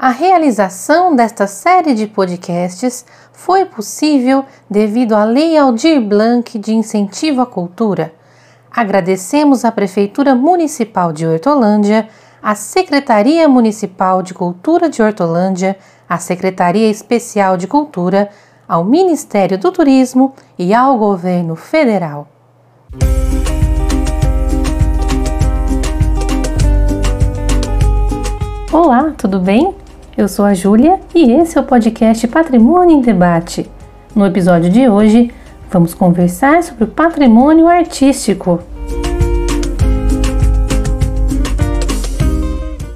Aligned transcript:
A 0.00 0.10
realização 0.10 1.16
desta 1.16 1.48
série 1.48 1.92
de 1.92 2.06
podcasts 2.06 3.04
foi 3.32 3.64
possível 3.64 4.44
devido 4.70 5.12
à 5.12 5.24
Lei 5.24 5.58
Aldir 5.58 6.00
Blanc 6.00 6.56
de 6.56 6.72
Incentivo 6.72 7.40
à 7.40 7.46
Cultura. 7.46 8.12
Agradecemos 8.70 9.64
à 9.64 9.72
Prefeitura 9.72 10.36
Municipal 10.36 11.12
de 11.12 11.26
Hortolândia, 11.26 12.08
à 12.40 12.54
Secretaria 12.54 13.48
Municipal 13.48 14.22
de 14.22 14.34
Cultura 14.34 14.88
de 14.88 15.02
Hortolândia, 15.02 15.76
à 16.08 16.16
Secretaria 16.18 16.88
Especial 16.88 17.56
de 17.56 17.66
Cultura, 17.66 18.30
ao 18.68 18.84
Ministério 18.84 19.58
do 19.58 19.72
Turismo 19.72 20.32
e 20.56 20.72
ao 20.72 20.96
Governo 20.96 21.56
Federal. 21.56 22.28
Olá, 28.70 29.12
tudo 29.18 29.40
bem? 29.40 29.74
Eu 30.18 30.26
sou 30.26 30.44
a 30.44 30.52
Júlia 30.52 30.98
e 31.14 31.30
esse 31.30 31.56
é 31.56 31.60
o 31.60 31.64
podcast 31.64 32.26
Patrimônio 32.26 32.96
em 32.96 33.00
Debate. 33.00 33.70
No 34.16 34.26
episódio 34.26 34.68
de 34.68 34.88
hoje, 34.88 35.30
vamos 35.70 35.94
conversar 35.94 36.60
sobre 36.64 36.82
o 36.82 36.88
patrimônio 36.88 37.68
artístico. 37.68 38.60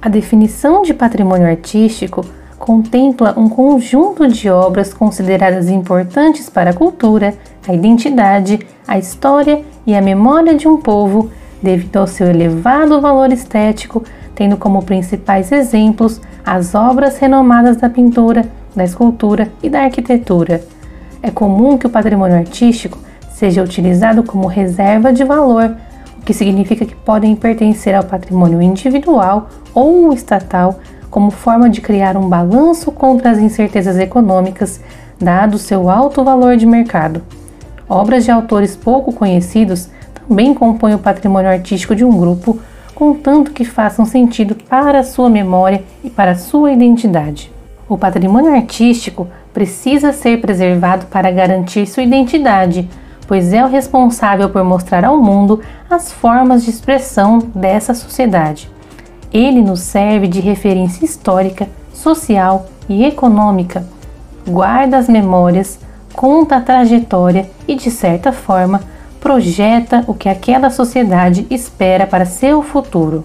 A 0.00 0.08
definição 0.08 0.80
de 0.80 0.94
patrimônio 0.94 1.46
artístico 1.46 2.24
contempla 2.58 3.34
um 3.38 3.50
conjunto 3.50 4.26
de 4.26 4.48
obras 4.48 4.94
consideradas 4.94 5.68
importantes 5.68 6.48
para 6.48 6.70
a 6.70 6.74
cultura, 6.74 7.34
a 7.68 7.74
identidade, 7.74 8.60
a 8.88 8.98
história 8.98 9.62
e 9.86 9.94
a 9.94 10.00
memória 10.00 10.54
de 10.54 10.66
um 10.66 10.78
povo, 10.78 11.30
devido 11.62 11.96
ao 11.96 12.06
seu 12.06 12.28
elevado 12.28 13.00
valor 13.00 13.32
estético, 13.32 14.02
tendo 14.34 14.56
como 14.56 14.82
principais 14.82 15.52
exemplos 15.52 16.20
as 16.44 16.74
obras 16.74 17.18
renomadas 17.18 17.76
da 17.76 17.88
pintura, 17.88 18.44
da 18.74 18.84
escultura 18.84 19.50
e 19.62 19.68
da 19.68 19.82
arquitetura. 19.82 20.62
É 21.22 21.30
comum 21.30 21.76
que 21.76 21.86
o 21.86 21.90
patrimônio 21.90 22.36
artístico 22.36 22.98
seja 23.30 23.62
utilizado 23.62 24.22
como 24.22 24.46
reserva 24.46 25.12
de 25.12 25.24
valor, 25.24 25.76
o 26.18 26.22
que 26.22 26.34
significa 26.34 26.84
que 26.84 26.94
podem 26.94 27.34
pertencer 27.34 27.94
ao 27.94 28.04
patrimônio 28.04 28.60
individual 28.60 29.48
ou 29.74 30.12
estatal 30.12 30.78
como 31.10 31.30
forma 31.30 31.68
de 31.68 31.80
criar 31.80 32.16
um 32.16 32.28
balanço 32.28 32.92
contra 32.92 33.30
as 33.30 33.38
incertezas 33.38 33.98
econômicas, 33.98 34.80
dado 35.18 35.58
seu 35.58 35.90
alto 35.90 36.22
valor 36.22 36.56
de 36.56 36.66
mercado. 36.66 37.22
Obras 37.88 38.24
de 38.24 38.30
autores 38.30 38.76
pouco 38.76 39.12
conhecidos 39.12 39.88
também 40.30 40.54
compõem 40.54 40.94
o 40.94 40.98
patrimônio 41.00 41.50
artístico 41.50 41.92
de 41.92 42.04
um 42.04 42.16
grupo 42.16 42.60
contanto 42.94 43.50
que 43.50 43.64
façam 43.64 44.04
sentido 44.04 44.54
para 44.54 45.00
a 45.00 45.02
sua 45.02 45.28
memória 45.28 45.82
e 46.04 46.08
para 46.08 46.30
a 46.30 46.36
sua 46.36 46.70
identidade. 46.70 47.50
O 47.88 47.98
patrimônio 47.98 48.54
artístico 48.54 49.26
precisa 49.52 50.12
ser 50.12 50.40
preservado 50.40 51.06
para 51.06 51.32
garantir 51.32 51.84
sua 51.84 52.04
identidade, 52.04 52.88
pois 53.26 53.52
é 53.52 53.64
o 53.64 53.68
responsável 53.68 54.48
por 54.48 54.62
mostrar 54.62 55.04
ao 55.04 55.20
mundo 55.20 55.60
as 55.90 56.12
formas 56.12 56.62
de 56.62 56.70
expressão 56.70 57.40
dessa 57.52 57.92
sociedade. 57.92 58.70
Ele 59.32 59.60
nos 59.60 59.80
serve 59.80 60.28
de 60.28 60.38
referência 60.38 61.04
histórica, 61.04 61.68
social 61.92 62.66
e 62.88 63.04
econômica, 63.04 63.84
guarda 64.46 64.96
as 64.96 65.08
memórias, 65.08 65.80
conta 66.12 66.56
a 66.56 66.60
trajetória 66.60 67.50
e, 67.66 67.74
de 67.74 67.90
certa 67.90 68.30
forma, 68.30 68.80
projeta 69.20 70.02
o 70.06 70.14
que 70.14 70.28
aquela 70.28 70.70
sociedade 70.70 71.46
espera 71.50 72.06
para 72.06 72.24
seu 72.24 72.62
futuro. 72.62 73.24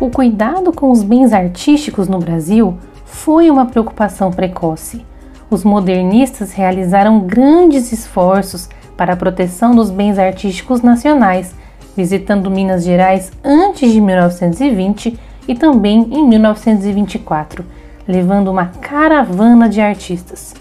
O 0.00 0.10
cuidado 0.10 0.72
com 0.72 0.90
os 0.90 1.02
bens 1.02 1.32
artísticos 1.32 2.08
no 2.08 2.18
Brasil 2.18 2.76
foi 3.04 3.50
uma 3.50 3.66
preocupação 3.66 4.32
precoce. 4.32 5.04
Os 5.48 5.62
modernistas 5.62 6.52
realizaram 6.52 7.20
grandes 7.20 7.92
esforços 7.92 8.68
para 8.96 9.12
a 9.12 9.16
proteção 9.16 9.74
dos 9.74 9.90
bens 9.90 10.18
artísticos 10.18 10.82
nacionais, 10.82 11.54
visitando 11.96 12.50
Minas 12.50 12.84
Gerais 12.84 13.30
antes 13.44 13.92
de 13.92 14.00
1920 14.00 15.18
e 15.46 15.54
também 15.54 16.08
em 16.10 16.26
1924, 16.26 17.64
levando 18.08 18.48
uma 18.48 18.66
caravana 18.66 19.68
de 19.68 19.80
artistas 19.80 20.54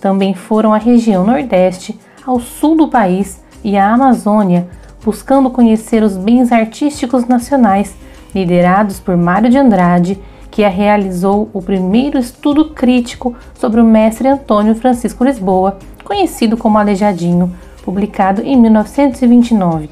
também 0.00 0.34
foram 0.34 0.72
à 0.72 0.78
região 0.78 1.24
Nordeste, 1.24 1.98
ao 2.26 2.40
sul 2.40 2.76
do 2.76 2.88
país 2.88 3.42
e 3.62 3.76
à 3.76 3.92
Amazônia, 3.92 4.68
buscando 5.04 5.50
conhecer 5.50 6.02
os 6.02 6.16
bens 6.16 6.50
artísticos 6.52 7.26
nacionais, 7.26 7.94
liderados 8.34 8.98
por 8.98 9.16
Mário 9.16 9.50
de 9.50 9.58
Andrade, 9.58 10.18
que 10.50 10.66
realizou 10.66 11.48
o 11.52 11.62
primeiro 11.62 12.18
estudo 12.18 12.70
crítico 12.70 13.34
sobre 13.54 13.80
o 13.80 13.84
mestre 13.84 14.28
Antônio 14.28 14.74
Francisco 14.74 15.24
Lisboa, 15.24 15.78
conhecido 16.04 16.56
como 16.56 16.78
Aleijadinho, 16.78 17.54
publicado 17.84 18.42
em 18.42 18.56
1929. 18.56 19.88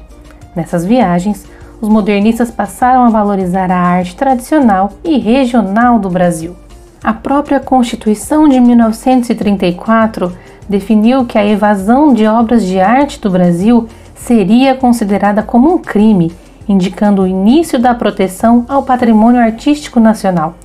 Nessas 0.55 0.85
viagens, 0.85 1.45
os 1.81 1.87
modernistas 1.87 2.51
passaram 2.51 3.03
a 3.03 3.09
valorizar 3.09 3.71
a 3.71 3.77
arte 3.77 4.15
tradicional 4.15 4.91
e 5.03 5.17
regional 5.17 5.97
do 5.97 6.09
Brasil. 6.09 6.55
A 7.03 7.13
própria 7.13 7.59
Constituição 7.59 8.49
de 8.49 8.59
1934 8.59 10.35
definiu 10.67 11.25
que 11.25 11.37
a 11.37 11.45
evasão 11.45 12.13
de 12.13 12.25
obras 12.25 12.65
de 12.65 12.79
arte 12.79 13.21
do 13.21 13.29
Brasil 13.29 13.87
seria 14.13 14.75
considerada 14.75 15.41
como 15.41 15.73
um 15.73 15.77
crime, 15.77 16.31
indicando 16.67 17.21
o 17.21 17.27
início 17.27 17.79
da 17.79 17.95
proteção 17.95 18.65
ao 18.67 18.83
patrimônio 18.83 19.41
artístico 19.41 19.99
nacional. 19.99 20.55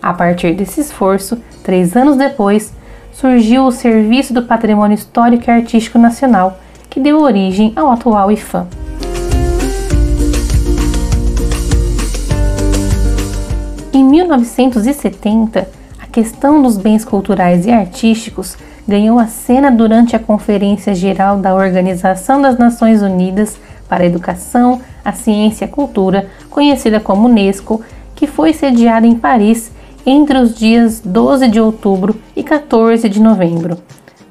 A 0.00 0.12
partir 0.12 0.54
desse 0.54 0.80
esforço, 0.80 1.38
três 1.64 1.96
anos 1.96 2.16
depois, 2.16 2.72
surgiu 3.10 3.64
o 3.64 3.72
Serviço 3.72 4.32
do 4.32 4.42
Patrimônio 4.42 4.94
Histórico 4.94 5.44
e 5.48 5.50
Artístico 5.50 5.98
Nacional, 5.98 6.58
que 6.88 7.00
deu 7.00 7.20
origem 7.20 7.72
ao 7.74 7.90
atual 7.90 8.30
IFAM. 8.30 8.66
Em 13.92 14.04
1970, 14.04 15.78
questão 16.18 16.60
dos 16.60 16.76
bens 16.76 17.04
culturais 17.04 17.64
e 17.64 17.70
artísticos 17.70 18.56
ganhou 18.88 19.20
a 19.20 19.26
cena 19.26 19.70
durante 19.70 20.16
a 20.16 20.18
Conferência 20.18 20.92
Geral 20.92 21.38
da 21.38 21.54
Organização 21.54 22.42
das 22.42 22.58
Nações 22.58 23.02
Unidas 23.02 23.56
para 23.88 24.02
a 24.02 24.06
Educação, 24.06 24.80
a 25.04 25.12
Ciência 25.12 25.64
e 25.64 25.68
a 25.68 25.70
Cultura, 25.70 26.28
conhecida 26.50 26.98
como 26.98 27.28
Unesco, 27.28 27.82
que 28.16 28.26
foi 28.26 28.52
sediada 28.52 29.06
em 29.06 29.14
Paris 29.14 29.70
entre 30.04 30.38
os 30.38 30.58
dias 30.58 31.00
12 31.04 31.46
de 31.46 31.60
outubro 31.60 32.16
e 32.34 32.42
14 32.42 33.08
de 33.08 33.20
novembro. 33.20 33.78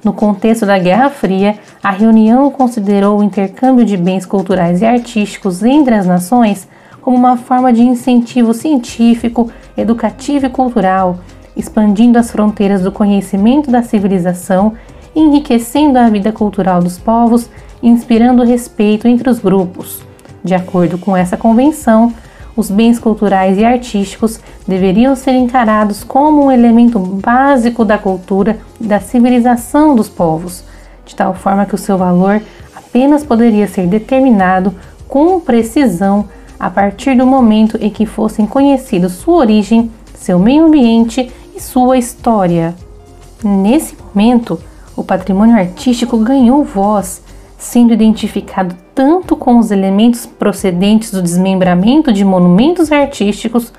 No 0.03 0.11
contexto 0.11 0.65
da 0.65 0.77
Guerra 0.77 1.09
Fria, 1.09 1.57
a 1.81 1.91
reunião 1.91 2.51
considerou 2.51 3.19
o 3.19 3.23
intercâmbio 3.23 3.85
de 3.85 3.95
bens 3.95 4.25
culturais 4.25 4.81
e 4.81 4.85
artísticos 4.85 5.63
entre 5.63 5.95
as 5.95 6.05
nações 6.05 6.67
como 7.07 7.19
uma 7.19 7.37
forma 7.37 7.71
de 7.71 7.81
incentivo 7.81 8.53
científico, 8.53 9.49
educativo 9.77 10.45
e 10.45 10.49
cultural 10.49 11.19
expandindo 11.55 12.19
as 12.19 12.29
fronteiras 12.29 12.81
do 12.81 12.91
conhecimento 12.91 13.71
da 13.71 13.81
civilização, 13.81 14.73
enriquecendo 15.15 15.97
a 15.97 16.09
vida 16.09 16.33
cultural 16.33 16.83
dos 16.83 16.99
povos 16.99 17.49
inspirando 17.81 18.43
respeito 18.43 19.07
entre 19.07 19.29
os 19.29 19.39
grupos. 19.39 20.01
De 20.43 20.53
acordo 20.53 20.97
com 20.97 21.15
essa 21.15 21.37
convenção, 21.37 22.13
os 22.57 22.69
bens 22.69 22.99
culturais 22.99 23.57
e 23.57 23.63
artísticos 23.63 24.41
deveriam 24.67 25.15
ser 25.15 25.31
encarados 25.31 26.03
como 26.03 26.43
um 26.43 26.51
elemento 26.51 26.99
básico 26.99 27.85
da 27.85 27.97
cultura 27.97 28.59
e 28.81 28.83
da 28.85 28.99
civilização 28.99 29.95
dos 29.95 30.09
povos, 30.09 30.61
de 31.05 31.15
tal 31.15 31.33
forma 31.33 31.65
que 31.65 31.75
o 31.75 31.77
seu 31.77 31.97
valor 31.97 32.41
apenas 32.75 33.23
poderia 33.23 33.65
ser 33.65 33.87
determinado 33.87 34.75
com 35.07 35.39
precisão 35.39 36.25
a 36.59 36.69
partir 36.69 37.15
do 37.15 37.25
momento 37.25 37.77
em 37.79 37.89
que 37.89 38.05
fossem 38.05 38.45
conhecidos 38.45 39.13
sua 39.13 39.37
origem, 39.37 39.91
seu 40.15 40.39
meio 40.39 40.65
ambiente 40.65 41.31
e 41.55 41.61
sua 41.61 41.97
história. 41.97 42.75
Nesse 43.43 43.95
momento, 44.01 44.59
o 44.95 45.03
patrimônio 45.03 45.55
artístico 45.55 46.17
ganhou 46.17 46.63
voz, 46.63 47.21
sendo 47.57 47.93
identificado 47.93 48.75
tanto 48.95 49.35
com 49.35 49.59
os 49.59 49.71
elementos 49.71 50.25
procedentes 50.25 51.11
do 51.11 51.21
desmembramento 51.21 52.11
de 52.11 52.25
monumentos 52.25 52.91
artísticos, 52.91 53.71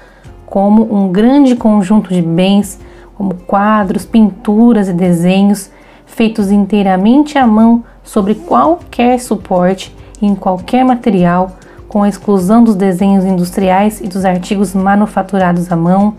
como 0.46 0.94
um 0.94 1.12
grande 1.12 1.56
conjunto 1.56 2.14
de 2.14 2.22
bens, 2.22 2.78
como 3.16 3.34
quadros, 3.34 4.04
pinturas 4.06 4.88
e 4.88 4.92
desenhos 4.92 5.70
feitos 6.06 6.50
inteiramente 6.50 7.36
à 7.36 7.46
mão 7.46 7.84
sobre 8.02 8.34
qualquer 8.34 9.20
suporte 9.20 9.94
em 10.22 10.34
qualquer 10.34 10.84
material, 10.84 11.56
com 11.88 12.02
a 12.02 12.08
exclusão 12.08 12.62
dos 12.62 12.74
desenhos 12.74 13.24
industriais 13.24 14.00
e 14.00 14.06
dos 14.06 14.24
artigos 14.24 14.74
manufaturados 14.74 15.72
à 15.72 15.76
mão, 15.76 16.14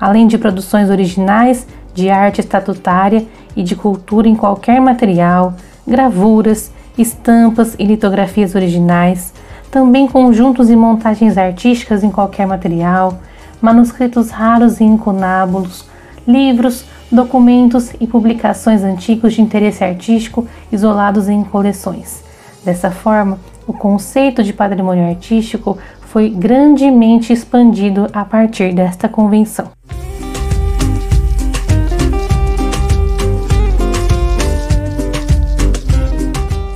além 0.00 0.26
de 0.26 0.38
produções 0.38 0.88
originais 0.88 1.66
de 1.92 2.08
arte 2.08 2.40
estatutária 2.40 3.26
e 3.56 3.62
de 3.62 3.74
cultura 3.74 4.28
em 4.28 4.36
qualquer 4.36 4.80
material, 4.80 5.54
gravuras, 5.86 6.70
estampas 6.96 7.74
e 7.78 7.84
litografias 7.84 8.54
originais, 8.54 9.32
também 9.70 10.06
conjuntos 10.06 10.70
e 10.70 10.76
montagens 10.76 11.36
artísticas 11.36 12.04
em 12.04 12.10
qualquer 12.10 12.46
material, 12.46 13.18
manuscritos 13.60 14.30
raros 14.30 14.80
e 14.80 14.84
incunábulos, 14.84 15.84
livros, 16.26 16.84
documentos 17.10 17.92
e 18.00 18.06
publicações 18.06 18.82
antigos 18.82 19.34
de 19.34 19.42
interesse 19.42 19.82
artístico 19.82 20.46
isolados 20.70 21.28
em 21.28 21.42
coleções. 21.42 22.27
Dessa 22.64 22.90
forma, 22.90 23.38
o 23.66 23.72
conceito 23.72 24.42
de 24.42 24.52
patrimônio 24.52 25.08
artístico 25.08 25.78
foi 26.00 26.30
grandemente 26.30 27.32
expandido 27.32 28.08
a 28.12 28.24
partir 28.24 28.72
desta 28.74 29.08
convenção. 29.08 29.70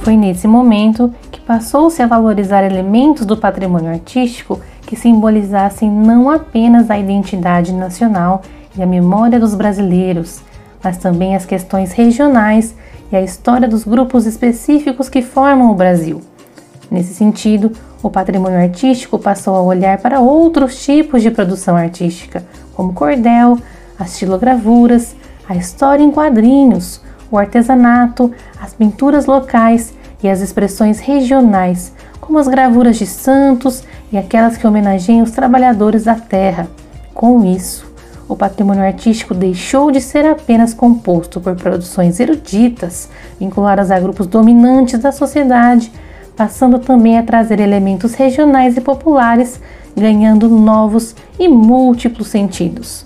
Foi 0.02 0.16
nesse 0.16 0.46
momento 0.46 1.14
que 1.30 1.40
passou-se 1.40 2.02
a 2.02 2.06
valorizar 2.06 2.64
elementos 2.64 3.24
do 3.24 3.36
patrimônio 3.36 3.90
artístico 3.90 4.60
que 4.86 4.96
simbolizassem 4.96 5.90
não 5.90 6.28
apenas 6.28 6.90
a 6.90 6.98
identidade 6.98 7.72
nacional 7.72 8.42
e 8.76 8.82
a 8.82 8.86
memória 8.86 9.40
dos 9.40 9.54
brasileiros, 9.54 10.42
mas 10.82 10.98
também 10.98 11.34
as 11.34 11.46
questões 11.46 11.92
regionais 11.92 12.74
e 13.12 13.16
a 13.16 13.20
história 13.20 13.68
dos 13.68 13.84
grupos 13.84 14.24
específicos 14.24 15.10
que 15.10 15.20
formam 15.20 15.70
o 15.70 15.74
Brasil. 15.74 16.22
Nesse 16.90 17.12
sentido, 17.12 17.70
o 18.02 18.10
patrimônio 18.10 18.58
artístico 18.58 19.18
passou 19.18 19.54
a 19.54 19.62
olhar 19.62 19.98
para 19.98 20.20
outros 20.20 20.82
tipos 20.82 21.22
de 21.22 21.30
produção 21.30 21.76
artística, 21.76 22.42
como 22.74 22.94
cordel, 22.94 23.58
as 23.98 24.14
estilogravuras, 24.14 25.14
a 25.48 25.54
história 25.54 26.02
em 26.02 26.10
quadrinhos, 26.10 27.02
o 27.30 27.38
artesanato, 27.38 28.32
as 28.60 28.72
pinturas 28.72 29.26
locais 29.26 29.92
e 30.22 30.28
as 30.28 30.40
expressões 30.40 30.98
regionais, 30.98 31.92
como 32.20 32.38
as 32.38 32.48
gravuras 32.48 32.96
de 32.96 33.06
santos 33.06 33.84
e 34.10 34.16
aquelas 34.16 34.56
que 34.56 34.66
homenageiam 34.66 35.22
os 35.22 35.30
trabalhadores 35.32 36.04
da 36.04 36.14
terra. 36.14 36.68
Com 37.14 37.44
isso, 37.44 37.91
o 38.32 38.36
patrimônio 38.36 38.82
artístico 38.82 39.34
deixou 39.34 39.90
de 39.90 40.00
ser 40.00 40.24
apenas 40.24 40.72
composto 40.72 41.38
por 41.38 41.54
produções 41.54 42.18
eruditas, 42.18 43.10
vinculadas 43.38 43.90
a 43.90 44.00
grupos 44.00 44.26
dominantes 44.26 44.98
da 44.98 45.12
sociedade, 45.12 45.92
passando 46.34 46.78
também 46.78 47.18
a 47.18 47.22
trazer 47.22 47.60
elementos 47.60 48.14
regionais 48.14 48.76
e 48.78 48.80
populares, 48.80 49.60
ganhando 49.94 50.48
novos 50.48 51.14
e 51.38 51.46
múltiplos 51.46 52.28
sentidos. 52.28 53.04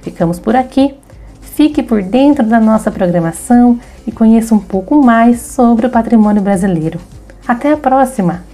Ficamos 0.00 0.38
por 0.38 0.54
aqui. 0.54 0.94
Fique 1.40 1.82
por 1.82 2.00
dentro 2.00 2.46
da 2.46 2.60
nossa 2.60 2.88
programação 2.88 3.80
e 4.06 4.12
conheça 4.12 4.54
um 4.54 4.60
pouco 4.60 5.02
mais 5.02 5.40
sobre 5.40 5.86
o 5.86 5.90
patrimônio 5.90 6.40
brasileiro. 6.40 7.00
Até 7.48 7.72
a 7.72 7.76
próxima! 7.76 8.44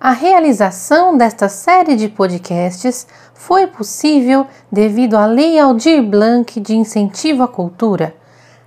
A 0.00 0.12
realização 0.12 1.16
desta 1.16 1.48
série 1.48 1.96
de 1.96 2.08
podcasts 2.08 3.04
foi 3.34 3.66
possível 3.66 4.46
devido 4.70 5.16
à 5.16 5.26
Lei 5.26 5.58
Aldir 5.58 6.04
Blanc 6.04 6.60
de 6.60 6.76
Incentivo 6.76 7.42
à 7.42 7.48
Cultura. 7.48 8.14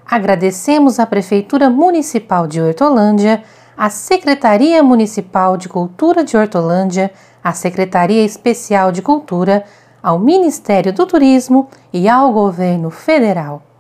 Agradecemos 0.05 0.99
à 0.99 1.05
Prefeitura 1.05 1.69
Municipal 1.69 2.47
de 2.47 2.59
Hortolândia, 2.59 3.41
à 3.77 3.89
Secretaria 3.89 4.83
Municipal 4.83 5.55
de 5.55 5.69
Cultura 5.69 6.21
de 6.21 6.35
Hortolândia, 6.35 7.09
à 7.41 7.53
Secretaria 7.53 8.25
Especial 8.25 8.91
de 8.91 9.01
Cultura, 9.01 9.63
ao 10.03 10.19
Ministério 10.19 10.91
do 10.91 11.05
Turismo 11.05 11.69
e 11.93 12.09
ao 12.09 12.33
Governo 12.33 12.89
Federal. 12.89 13.70